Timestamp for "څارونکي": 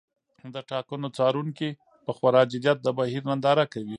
1.17-1.69